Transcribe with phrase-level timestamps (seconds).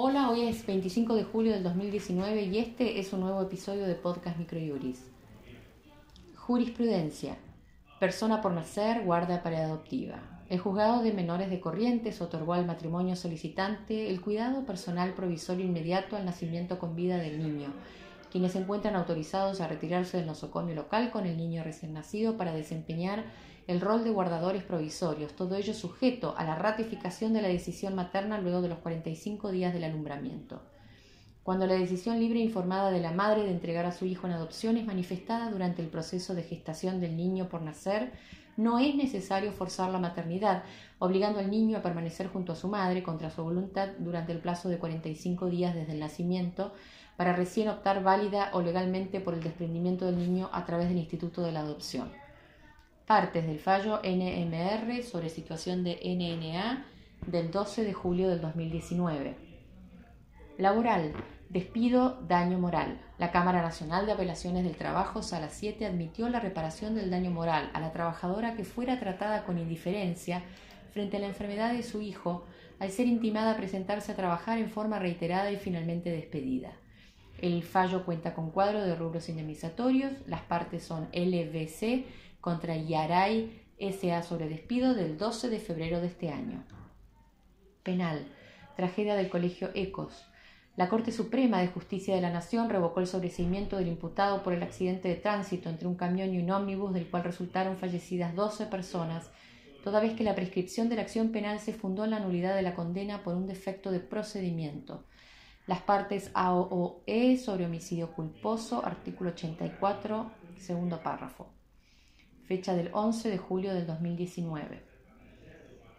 [0.00, 3.96] Hola, hoy es 25 de julio del 2019 y este es un nuevo episodio de
[3.96, 5.04] Podcast Microjuris.
[6.36, 7.36] Jurisprudencia.
[7.98, 10.20] Persona por nacer, guarda para adoptiva.
[10.48, 16.14] El juzgado de menores de Corrientes otorgó al matrimonio solicitante el cuidado personal provisorio inmediato
[16.16, 17.72] al nacimiento con vida del niño,
[18.30, 22.52] quienes se encuentran autorizados a retirarse del nosocomio local con el niño recién nacido para
[22.52, 23.24] desempeñar
[23.66, 28.40] el rol de guardadores provisorios, todo ello sujeto a la ratificación de la decisión materna
[28.40, 30.62] luego de los 45 días del alumbramiento.
[31.48, 34.34] Cuando la decisión libre e informada de la madre de entregar a su hijo en
[34.34, 38.12] adopción es manifestada durante el proceso de gestación del niño por nacer,
[38.58, 40.64] no es necesario forzar la maternidad,
[40.98, 44.68] obligando al niño a permanecer junto a su madre contra su voluntad durante el plazo
[44.68, 46.74] de 45 días desde el nacimiento,
[47.16, 51.40] para recién optar válida o legalmente por el desprendimiento del niño a través del Instituto
[51.40, 52.10] de la Adopción
[53.06, 56.84] partes del fallo NMR sobre situación de NNA
[57.26, 59.34] del 12 de julio del 2019.
[60.58, 61.14] Laboral.
[61.50, 63.00] Despido, daño moral.
[63.16, 67.70] La Cámara Nacional de Apelaciones del Trabajo, Sala 7, admitió la reparación del daño moral
[67.72, 70.42] a la trabajadora que fuera tratada con indiferencia
[70.92, 72.44] frente a la enfermedad de su hijo
[72.78, 76.72] al ser intimada a presentarse a trabajar en forma reiterada y finalmente despedida.
[77.40, 80.12] El fallo cuenta con cuadro de rubros indemnizatorios.
[80.26, 82.04] Las partes son LVC
[82.42, 84.22] contra Yaray S.A.
[84.22, 86.64] sobre despido del 12 de febrero de este año.
[87.82, 88.26] Penal.
[88.76, 90.27] Tragedia del Colegio Ecos.
[90.78, 94.62] La Corte Suprema de Justicia de la Nación revocó el sobreseimiento del imputado por el
[94.62, 99.28] accidente de tránsito entre un camión y un ómnibus del cual resultaron fallecidas 12 personas,
[99.82, 102.62] toda vez que la prescripción de la acción penal se fundó en la nulidad de
[102.62, 105.02] la condena por un defecto de procedimiento.
[105.66, 111.58] Las partes A o E sobre homicidio culposo, artículo 84, segundo párrafo
[112.48, 114.82] fecha del 11 de julio del 2019.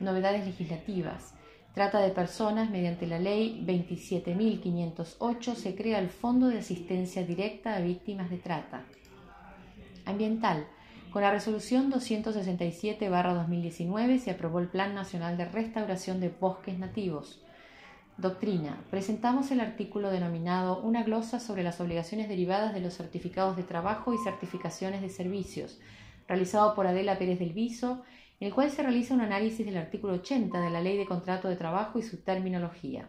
[0.00, 1.34] Novedades legislativas.
[1.74, 7.80] Trata de personas, mediante la Ley 27.508 se crea el Fondo de Asistencia Directa a
[7.80, 8.84] Víctimas de Trata.
[10.04, 10.66] Ambiental.
[11.10, 17.42] Con la resolución 267-2019 se aprobó el Plan Nacional de Restauración de Bosques Nativos.
[18.18, 18.84] Doctrina.
[18.90, 24.12] Presentamos el artículo denominado Una glosa sobre las obligaciones derivadas de los certificados de trabajo
[24.12, 25.80] y certificaciones de servicios,
[26.28, 28.02] realizado por Adela Pérez del Viso,
[28.42, 31.48] en el cual se realiza un análisis del artículo 80 de la Ley de Contrato
[31.48, 33.08] de Trabajo y su terminología.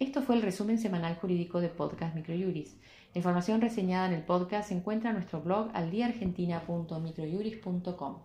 [0.00, 2.80] Esto fue el resumen semanal jurídico de Podcast Microjuris.
[3.14, 8.22] La información reseñada en el podcast se encuentra en nuestro blog aldiaargentina.microjuris.com.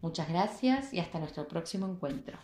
[0.01, 2.37] Muchas gracias y hasta nuestro próximo encuentro.